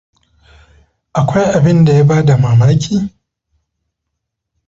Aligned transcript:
Akwai 1.19 1.49
abinda 1.57 1.91
ya 1.97 2.03
bada 2.09 2.33
mamaki? 2.43 2.95